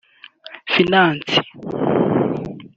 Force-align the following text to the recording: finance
finance 0.77 1.31